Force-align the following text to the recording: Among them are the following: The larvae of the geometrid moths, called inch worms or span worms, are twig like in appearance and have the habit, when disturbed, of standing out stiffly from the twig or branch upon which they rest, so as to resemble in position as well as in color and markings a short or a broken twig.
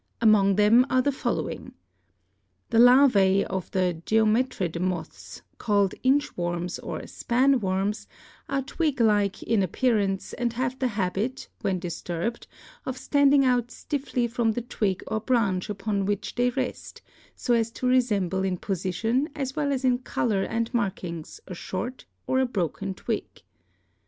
Among 0.19 0.55
them 0.55 0.83
are 0.89 1.03
the 1.03 1.11
following: 1.11 1.73
The 2.71 2.79
larvae 2.79 3.45
of 3.45 3.69
the 3.69 4.01
geometrid 4.07 4.81
moths, 4.81 5.43
called 5.59 5.93
inch 6.01 6.35
worms 6.35 6.79
or 6.79 7.05
span 7.05 7.59
worms, 7.59 8.07
are 8.49 8.63
twig 8.63 8.99
like 8.99 9.43
in 9.43 9.61
appearance 9.61 10.33
and 10.33 10.53
have 10.53 10.79
the 10.79 10.87
habit, 10.87 11.49
when 11.61 11.77
disturbed, 11.77 12.47
of 12.83 12.97
standing 12.97 13.45
out 13.45 13.69
stiffly 13.69 14.25
from 14.27 14.53
the 14.53 14.63
twig 14.63 15.03
or 15.05 15.19
branch 15.19 15.69
upon 15.69 16.07
which 16.07 16.33
they 16.33 16.49
rest, 16.49 17.03
so 17.35 17.53
as 17.53 17.69
to 17.73 17.85
resemble 17.85 18.41
in 18.43 18.57
position 18.57 19.29
as 19.35 19.55
well 19.55 19.71
as 19.71 19.85
in 19.85 19.99
color 19.99 20.41
and 20.41 20.73
markings 20.73 21.39
a 21.47 21.53
short 21.53 22.05
or 22.25 22.39
a 22.39 22.47
broken 22.47 22.95
twig. 22.95 23.43